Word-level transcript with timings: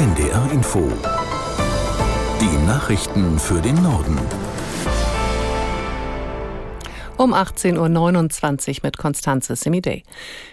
NDR 0.00 0.50
Info. 0.50 0.90
Die 2.40 2.66
Nachrichten 2.66 3.38
für 3.38 3.60
den 3.60 3.82
Norden. 3.82 4.18
Um 7.18 7.34
18.29 7.34 8.68
Uhr 8.70 8.80
mit 8.84 8.96
Konstanze 8.96 9.56
Semidey. 9.56 10.04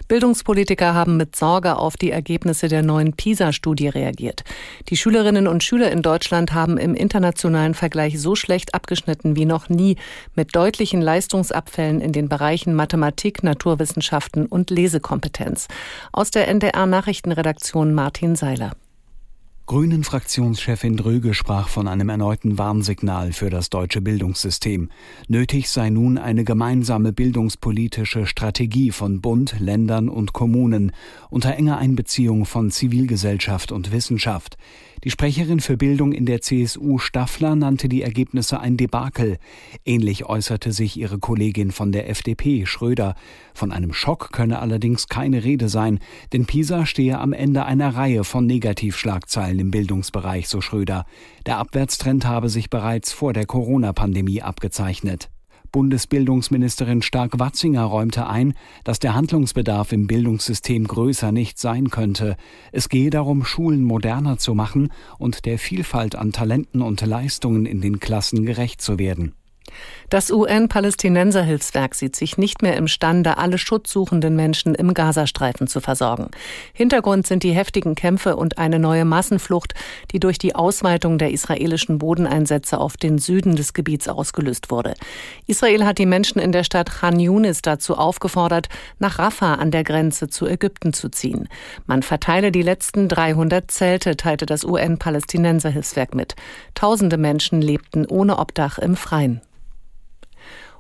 Bildungspolitiker 0.10 0.94
haben 0.94 1.16
mit 1.16 1.38
Sorge 1.38 1.78
auf 1.78 1.96
die 1.96 2.12
Ergebnisse 2.12 2.68
der 2.68 2.84
neuen 2.84 3.14
PISA-Studie 3.14 3.88
reagiert. 3.88 4.44
Die 4.90 4.98
Schülerinnen 4.98 5.48
und 5.48 5.64
Schüler 5.64 5.94
in 5.94 6.02
Deutschland 6.02 6.54
haben 6.54 6.78
im 6.78 6.94
internationalen 6.94 7.74
Vergleich 7.74 8.20
so 8.20 8.36
schlecht 8.36 8.76
abgeschnitten 8.76 9.38
wie 9.38 9.46
noch 9.46 9.70
nie, 9.70 9.96
mit 10.36 10.58
deutlichen 10.58 11.02
Leistungsabfällen 11.02 12.02
in 12.02 12.12
den 12.12 12.28
Bereichen 12.28 12.74
Mathematik, 12.74 13.44
Naturwissenschaften 13.44 14.46
und 14.46 14.72
Lesekompetenz. 14.72 15.70
Aus 16.12 16.32
der 16.32 16.50
NDR 16.50 16.86
Nachrichtenredaktion 16.86 17.94
Martin 17.94 18.36
Seiler. 18.36 18.72
Grünen-Fraktionschefin 19.68 20.96
Dröge 20.96 21.34
sprach 21.34 21.68
von 21.68 21.90
einem 21.90 22.08
erneuten 22.08 22.58
Warnsignal 22.58 23.34
für 23.34 23.50
das 23.50 23.70
deutsche 23.70 24.00
Bildungssystem. 24.00 24.90
Nötig 25.28 25.70
sei 25.70 25.90
nun 25.90 26.18
eine 26.18 26.46
gemeinsame 26.46 27.12
bildungspolitische 27.12 28.28
Strategie 28.28 28.92
von 28.92 29.20
Bund, 29.20 29.60
Ländern 29.60 30.08
und 30.08 30.32
Kommunen 30.32 30.94
unter 31.30 31.54
enger 31.54 31.80
Einbeziehung 31.80 32.46
von 32.46 32.72
Zivilgesellschaft 32.72 33.74
und 33.74 33.92
Wissenschaft. 33.92 34.58
Die 35.08 35.12
Sprecherin 35.12 35.62
für 35.62 35.78
Bildung 35.78 36.12
in 36.12 36.26
der 36.26 36.42
CSU 36.42 36.98
Staffler 36.98 37.56
nannte 37.56 37.88
die 37.88 38.02
Ergebnisse 38.02 38.60
ein 38.60 38.76
Debakel. 38.76 39.38
Ähnlich 39.86 40.26
äußerte 40.26 40.74
sich 40.74 40.98
ihre 40.98 41.18
Kollegin 41.18 41.72
von 41.72 41.94
der 41.94 42.10
FDP 42.10 42.66
Schröder. 42.66 43.16
Von 43.54 43.72
einem 43.72 43.94
Schock 43.94 44.34
könne 44.34 44.60
allerdings 44.60 45.08
keine 45.08 45.46
Rede 45.46 45.70
sein, 45.70 46.00
denn 46.34 46.46
PISA 46.46 46.86
stehe 46.86 47.20
am 47.20 47.32
Ende 47.32 47.64
einer 47.64 47.96
Reihe 47.96 48.26
von 48.26 48.46
Negativschlagzeilen 48.48 49.60
im 49.60 49.72
Bildungsbereich, 49.72 50.50
so 50.50 50.60
Schröder. 50.60 51.06
Der 51.46 51.58
Abwärtstrend 51.58 52.26
habe 52.26 52.50
sich 52.50 52.70
bereits 52.70 53.14
vor 53.14 53.32
der 53.32 53.46
Corona-Pandemie 53.46 54.42
abgezeichnet. 54.42 55.30
Bundesbildungsministerin 55.72 57.02
Stark-Watzinger 57.02 57.84
räumte 57.84 58.28
ein, 58.28 58.54
dass 58.84 59.00
der 59.00 59.16
Handlungsbedarf 59.16 59.92
im 59.92 60.08
Bildungssystem 60.08 60.88
größer 60.88 61.32
nicht 61.32 61.60
sein 61.60 61.90
könnte. 61.90 62.38
Es 62.72 62.90
gehe 62.90 63.10
darum, 63.10 63.46
Schulen 63.46 63.84
moderner 63.84 64.38
zu 64.38 64.56
machen 64.56 64.92
und 65.18 65.46
der 65.46 65.60
Vielfalt 65.60 66.16
an 66.16 66.32
Talenten 66.32 66.82
und 66.82 67.02
Leistungen 67.02 67.66
in 67.66 67.82
den 67.82 68.00
Klassen 68.00 68.46
gerecht 68.46 68.82
zu 68.82 69.00
werden. 69.00 69.34
Das 70.10 70.32
UN-Palästinenser-Hilfswerk 70.32 71.94
sieht 71.94 72.16
sich 72.16 72.38
nicht 72.38 72.62
mehr 72.62 72.78
imstande, 72.78 73.38
alle 73.38 73.58
schutzsuchenden 73.58 74.38
Menschen 74.38 74.74
im 74.74 74.94
Gazastreifen 74.94 75.68
zu 75.68 75.82
versorgen. 75.82 76.30
Hintergrund 76.72 77.28
sind 77.28 77.44
die 77.44 77.52
heftigen 77.52 77.94
Kämpfe 77.94 78.38
und 78.38 78.58
eine 78.58 78.80
neue 78.80 79.04
Massenflucht, 79.04 79.74
die 80.12 80.22
durch 80.22 80.38
die 80.38 80.56
Ausweitung 80.56 81.18
der 81.18 81.32
israelischen 81.32 81.98
Bodeneinsätze 81.98 82.80
auf 82.80 82.96
den 82.96 83.18
Süden 83.18 83.58
des 83.58 83.74
Gebiets 83.74 84.08
ausgelöst 84.08 84.72
wurde. 84.72 84.94
Israel 85.46 85.86
hat 85.86 85.98
die 85.98 86.06
Menschen 86.06 86.40
in 86.40 86.54
der 86.54 86.64
Stadt 86.64 86.90
Khan 86.90 87.20
Yunis 87.20 87.62
dazu 87.62 87.98
aufgefordert, 87.98 88.70
nach 89.00 89.20
Rafah 89.20 89.56
an 89.56 89.72
der 89.72 89.84
Grenze 89.84 90.30
zu 90.30 90.48
Ägypten 90.48 90.94
zu 90.94 91.10
ziehen. 91.10 91.50
Man 91.86 92.02
verteile 92.02 92.54
die 92.54 92.62
letzten 92.62 93.10
300 93.10 93.70
Zelte, 93.70 94.16
teilte 94.16 94.46
das 94.46 94.64
UN-Palästinenser-Hilfswerk 94.64 96.16
mit. 96.16 96.38
Tausende 96.76 97.18
Menschen 97.18 97.62
lebten 97.62 98.06
ohne 98.06 98.40
Obdach 98.40 98.78
im 98.78 98.96
Freien. 98.96 99.42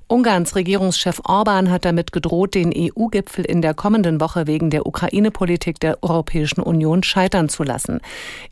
Ungarns 0.09 0.55
Regierungschef 0.55 1.19
Orban 1.25 1.69
hat 1.69 1.83
damit 1.83 2.13
gedroht, 2.13 2.55
den 2.55 2.71
EU-Gipfel 2.73 3.43
in 3.43 3.61
der 3.61 3.73
kommenden 3.73 4.21
Woche 4.21 4.47
wegen 4.47 4.69
der 4.69 4.85
Ukraine-Politik 4.85 5.81
der 5.81 6.01
Europäischen 6.01 6.61
Union 6.61 7.03
scheitern 7.03 7.49
zu 7.49 7.63
lassen. 7.63 7.99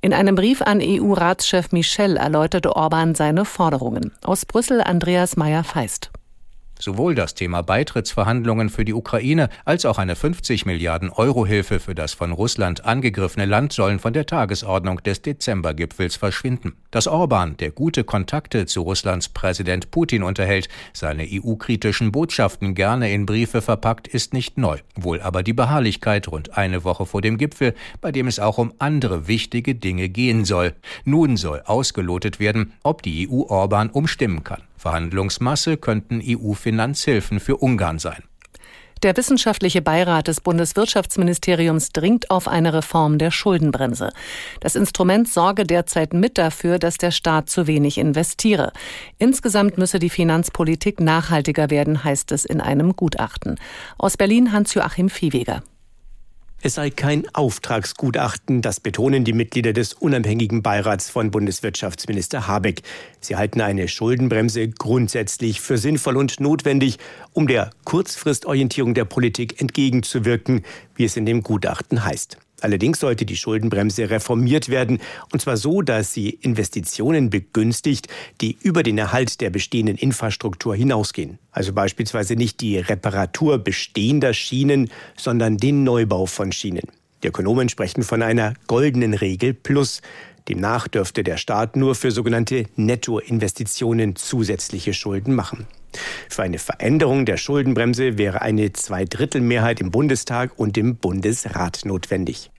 In 0.02 0.14
einem 0.14 0.36
Brief 0.36 0.62
an 0.62 0.82
EU-Ratschef 0.82 1.72
Michel 1.72 2.18
erläuterte 2.18 2.76
Orban 2.76 3.16
seine 3.16 3.46
Forderungen. 3.46 4.12
Aus 4.22 4.46
Brüssel 4.46 4.82
Andreas 4.82 5.38
Meyer-Feist. 5.38 6.12
Sowohl 6.80 7.16
das 7.16 7.36
Thema 7.36 7.62
Beitrittsverhandlungen 7.62 8.70
für 8.70 8.86
die 8.86 8.94
Ukraine 8.94 9.50
als 9.64 9.86
auch 9.86 9.98
eine 9.98 10.16
50 10.16 10.66
Milliarden 10.66 11.10
Euro 11.10 11.46
Hilfe 11.46 11.80
für 11.80 11.96
das 11.96 12.14
von 12.14 12.32
Russland 12.32 12.86
angegriffene 12.86 13.46
Land 13.46 13.74
sollen 13.74 14.00
von 14.00 14.14
der 14.14 14.26
Tagesordnung 14.26 15.02
des 15.04 15.22
Dezembergipfels 15.22 16.16
verschwinden. 16.18 16.74
Dass 16.92 17.08
Orban, 17.08 17.58
der 17.58 17.72
gute 17.72 18.04
Kontakte 18.04 18.66
zu 18.66 18.82
Russlands 18.82 19.30
Präsident 19.30 19.90
Putin 19.92 20.24
unterhält, 20.24 20.68
seine 20.94 21.26
EU-kritischen 21.30 22.12
Botschaften 22.12 22.76
gerne 22.76 23.12
in 23.12 23.26
Briefe 23.26 23.62
verpackt, 23.62 24.08
ist 24.08 24.34
nicht 24.34 24.58
neu. 24.58 24.80
Wohl 24.96 25.22
aber 25.22 25.44
die 25.44 25.54
Beharrlichkeit 25.54 26.28
rund 26.28 26.58
eine 26.58 26.84
Woche 26.84 27.06
vor 27.06 27.22
dem 27.22 27.38
Gipfel, 27.38 27.74
bei 28.02 28.12
dem 28.12 28.28
es 28.28 28.40
auch 28.40 28.58
um 28.58 28.74
andere 28.80 29.28
wichtige 29.28 29.76
Dinge 29.76 30.10
gehen 30.10 30.46
soll. 30.46 30.74
Nun 31.06 31.38
soll 31.38 31.62
ausgelotet 31.66 32.40
werden, 32.40 32.74
ob 32.84 33.02
die 33.02 33.30
EU 33.30 33.44
Orban 33.44 33.90
umstimmen 33.90 34.44
kann. 34.44 34.62
Verhandlungsmasse 34.78 35.78
könnten 35.78 36.22
EU-Finanzhilfen 36.24 37.40
für 37.40 37.58
Ungarn 37.58 38.00
sein. 38.00 38.24
Der 39.04 39.16
wissenschaftliche 39.18 39.82
Beirat 39.82 40.28
des 40.28 40.42
Bundeswirtschaftsministeriums 40.42 41.92
dringt 41.92 42.32
auf 42.32 42.48
eine 42.48 42.74
Reform 42.74 43.18
der 43.18 43.30
Schuldenbremse. 43.30 44.12
Das 44.62 44.76
Instrument 44.76 45.28
sorge 45.28 45.64
derzeit 45.64 46.14
mit 46.14 46.38
dafür, 46.38 46.80
dass 46.80 46.98
der 46.98 47.12
Staat 47.12 47.50
zu 47.50 47.68
wenig 47.68 47.98
investiere. 47.98 48.72
Insgesamt 49.20 49.78
müsse 49.78 50.00
die 50.00 50.10
Finanzpolitik 50.10 51.02
nachhaltiger 51.02 51.70
werden, 51.70 52.04
heißt 52.04 52.32
es 52.32 52.46
in 52.46 52.62
einem 52.62 52.96
Gutachten. 52.96 53.60
Aus 53.98 54.18
Berlin 54.18 54.52
Hans-Joachim 54.54 55.10
Viehweger. 55.10 55.62
Es 56.66 56.74
sei 56.74 56.90
kein 56.90 57.28
Auftragsgutachten, 57.32 58.64
das 58.64 58.80
betonen 58.80 59.24
die 59.24 59.34
Mitglieder 59.34 59.72
des 59.72 59.94
unabhängigen 59.94 60.64
Beirats 60.64 61.12
von 61.12 61.30
Bundeswirtschaftsminister 61.30 62.48
Habeck. 62.48 62.82
Sie 63.20 63.36
halten 63.36 63.62
eine 63.62 63.88
Schuldenbremse 63.88 64.70
grundsätzlich 64.70 65.62
für 65.62 65.78
sinnvoll 65.78 66.18
und 66.18 66.40
notwendig, 66.40 66.98
um 67.34 67.46
der 67.46 67.70
Kurzfristorientierung 67.84 68.96
der 68.96 69.06
Politik 69.06 69.62
entgegenzuwirken, 69.62 70.66
wie 70.96 71.06
es 71.06 71.16
in 71.16 71.28
dem 71.28 71.44
Gutachten 71.44 72.04
heißt. 72.04 72.40
Allerdings 72.62 73.00
sollte 73.00 73.26
die 73.26 73.36
Schuldenbremse 73.36 74.10
reformiert 74.10 74.70
werden, 74.70 75.00
und 75.32 75.42
zwar 75.42 75.58
so, 75.58 75.82
dass 75.82 76.14
sie 76.14 76.30
Investitionen 76.30 77.30
begünstigt, 77.30 78.08
die 78.42 78.58
über 78.62 78.82
den 78.82 78.98
Erhalt 78.98 79.42
der 79.42 79.50
bestehenden 79.50 79.98
Infrastruktur 79.98 80.76
hinausgehen. 80.76 81.38
Also 81.52 81.74
beispielsweise 81.74 82.36
nicht 82.36 82.62
die 82.62 82.78
Reparatur 82.78 83.58
bestehender 83.58 84.34
Schienen, 84.34 84.90
sondern 85.18 85.58
den 85.58 85.84
Neubau 85.84 86.26
von 86.26 86.52
Schienen. 86.52 86.90
Die 87.24 87.28
Ökonomen 87.30 87.70
sprechen 87.70 88.04
von 88.04 88.22
einer 88.22 88.54
goldenen 88.68 89.14
Regel 89.14 89.54
plus. 89.54 90.02
Demnach 90.48 90.88
dürfte 90.88 91.24
der 91.24 91.38
Staat 91.38 91.76
nur 91.76 91.96
für 91.96 92.12
sogenannte 92.12 92.66
Nettoinvestitionen 92.76 94.16
zusätzliche 94.16 94.94
Schulden 94.94 95.34
machen. 95.34 95.68
Für 96.30 96.44
eine 96.44 96.60
Veränderung 96.60 97.26
der 97.26 97.38
Schuldenbremse 97.38 98.18
wäre 98.18 98.42
eine 98.42 98.74
Zweidrittelmehrheit 98.74 99.82
im 99.82 99.92
Bundestag 99.92 100.52
und 100.58 100.78
im 100.78 100.98
Bundesrat 100.98 101.86
notwendig. 101.86 102.52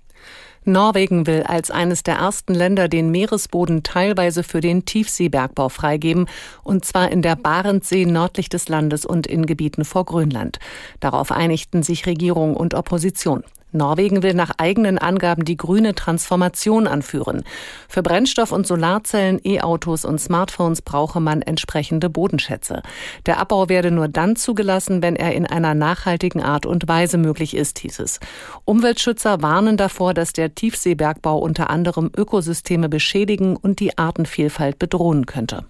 Norwegen 0.69 1.28
will 1.28 1.44
als 1.44 1.70
eines 1.70 2.02
der 2.02 2.16
ersten 2.16 2.52
Länder 2.52 2.88
den 2.88 3.12
Meeresboden 3.12 3.84
teilweise 3.84 4.42
für 4.42 4.60
den 4.60 4.84
Tiefseebergbau 4.84 5.68
freigeben, 5.68 6.26
und 6.64 6.84
zwar 6.84 7.12
in 7.12 7.22
der 7.22 7.36
Barentssee 7.36 8.04
nördlich 8.04 8.48
des 8.48 8.68
Landes 8.68 9.06
und 9.06 9.28
in 9.28 9.47
Gebieten 9.47 9.84
vor 9.84 10.04
Grönland. 10.04 10.58
Darauf 10.98 11.30
einigten 11.30 11.84
sich 11.84 12.06
Regierung 12.06 12.56
und 12.56 12.74
Opposition. 12.74 13.44
Norwegen 13.76 14.22
will 14.22 14.34
nach 14.34 14.53
eigenen 14.59 14.98
Angaben 14.98 15.44
die 15.44 15.56
grüne 15.56 15.94
Transformation 15.94 16.87
anführen. 16.87 17.44
Für 17.88 18.03
Brennstoff- 18.03 18.53
und 18.53 18.66
Solarzellen, 18.66 19.41
E-Autos 19.44 20.04
und 20.04 20.20
Smartphones 20.20 20.82
brauche 20.82 21.20
man 21.20 21.42
entsprechende 21.42 22.10
Bodenschätze. 22.10 22.82
Der 23.26 23.38
Abbau 23.38 23.69
werde 23.69 23.91
nur 23.91 24.09
dann 24.09 24.36
zugelassen, 24.36 25.03
wenn 25.03 25.16
er 25.16 25.34
in 25.34 25.47
einer 25.47 25.75
nachhaltigen 25.75 26.42
Art 26.42 26.66
und 26.66 26.88
Weise 26.88 27.19
möglich 27.19 27.56
ist, 27.56 27.78
hieß 27.78 28.00
es. 28.00 28.20
Umweltschützer 28.65 29.42
warnen 29.42 29.76
davor, 29.76 30.15
dass 30.15 30.32
der 30.32 30.54
Tiefseebergbau 30.54 31.38
unter 31.38 31.71
anderem 31.71 32.10
Ökosysteme 32.16 32.89
beschädigen 32.89 33.56
und 33.56 33.80
die 33.80 33.98
Artenvielfalt 33.98 34.78
bedrohen 34.78 35.27
könnte. 35.27 35.65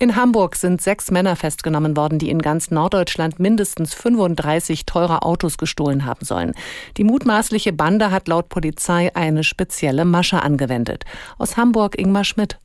In 0.00 0.16
Hamburg 0.16 0.56
sind 0.56 0.82
sechs 0.82 1.10
Männer 1.10 1.36
festgenommen 1.36 1.96
worden, 1.96 2.18
die 2.18 2.30
in 2.30 2.42
ganz 2.42 2.70
Norddeutschland 2.70 3.38
mindestens 3.38 3.94
35 3.94 4.86
teure 4.86 5.22
Autos 5.22 5.56
gestohlen 5.56 6.04
haben 6.04 6.24
sollen. 6.24 6.52
Die 6.96 7.04
mutmaßliche 7.04 7.72
Bande 7.72 8.10
hat 8.10 8.26
laut 8.26 8.48
Polizei 8.48 9.14
eine 9.14 9.44
spezielle 9.44 10.04
Masche 10.04 10.42
angewendet. 10.42 11.04
Aus 11.38 11.56
Hamburg 11.56 11.96
Ingmar 11.98 12.24
Schmidt. 12.24 12.58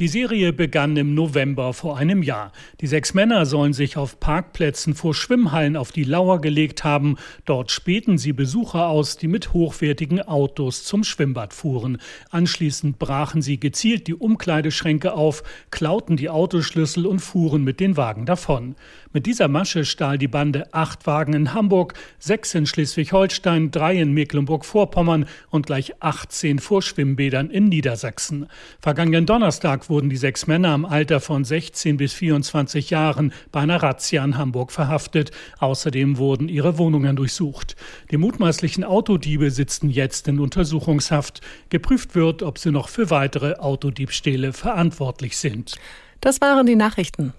Die 0.00 0.08
Serie 0.08 0.54
begann 0.54 0.96
im 0.96 1.14
November 1.14 1.74
vor 1.74 1.98
einem 1.98 2.22
Jahr. 2.22 2.52
Die 2.80 2.86
sechs 2.86 3.12
Männer 3.12 3.44
sollen 3.44 3.74
sich 3.74 3.98
auf 3.98 4.18
Parkplätzen 4.18 4.94
vor 4.94 5.12
Schwimmhallen 5.12 5.76
auf 5.76 5.92
die 5.92 6.04
Lauer 6.04 6.40
gelegt 6.40 6.84
haben. 6.84 7.16
Dort 7.44 7.70
spähten 7.70 8.16
sie 8.16 8.32
Besucher 8.32 8.86
aus, 8.86 9.18
die 9.18 9.28
mit 9.28 9.52
hochwertigen 9.52 10.22
Autos 10.22 10.84
zum 10.84 11.04
Schwimmbad 11.04 11.52
fuhren. 11.52 11.98
Anschließend 12.30 12.98
brachen 12.98 13.42
sie 13.42 13.60
gezielt 13.60 14.06
die 14.06 14.14
Umkleideschränke 14.14 15.12
auf, 15.12 15.42
klauten 15.70 16.16
die 16.16 16.30
Autoschlüssel 16.30 17.04
und 17.04 17.18
fuhren 17.18 17.62
mit 17.62 17.78
den 17.78 17.98
Wagen 17.98 18.24
davon. 18.24 18.76
Mit 19.12 19.26
dieser 19.26 19.48
Masche 19.48 19.84
stahl 19.84 20.16
die 20.16 20.28
Bande 20.28 20.72
acht 20.72 21.06
Wagen 21.06 21.34
in 21.34 21.52
Hamburg, 21.52 21.92
sechs 22.18 22.54
in 22.54 22.64
Schleswig-Holstein, 22.64 23.70
drei 23.70 24.00
in 24.00 24.14
Mecklenburg-Vorpommern 24.14 25.26
und 25.50 25.66
gleich 25.66 25.92
18 26.00 26.58
vor 26.58 26.80
Schwimmbädern 26.80 27.50
in 27.50 27.68
Niedersachsen. 27.68 28.46
Vergangenen 28.80 29.26
Donnerstag 29.26 29.89
wurden 29.90 30.08
die 30.08 30.16
sechs 30.16 30.46
Männer 30.46 30.74
im 30.74 30.86
Alter 30.86 31.20
von 31.20 31.44
16 31.44 31.96
bis 31.96 32.14
24 32.14 32.90
Jahren 32.90 33.32
bei 33.52 33.60
einer 33.60 33.82
Razzia 33.82 34.24
in 34.24 34.38
Hamburg 34.38 34.72
verhaftet. 34.72 35.32
Außerdem 35.58 36.16
wurden 36.16 36.48
ihre 36.48 36.78
Wohnungen 36.78 37.16
durchsucht. 37.16 37.76
Die 38.10 38.16
mutmaßlichen 38.16 38.84
Autodiebe 38.84 39.50
sitzen 39.50 39.90
jetzt 39.90 40.28
in 40.28 40.38
Untersuchungshaft. 40.38 41.40
Geprüft 41.68 42.14
wird, 42.14 42.42
ob 42.42 42.58
sie 42.58 42.70
noch 42.70 42.88
für 42.88 43.10
weitere 43.10 43.54
Autodiebstähle 43.56 44.52
verantwortlich 44.52 45.36
sind. 45.36 45.76
Das 46.20 46.40
waren 46.40 46.66
die 46.66 46.76
Nachrichten. 46.76 47.34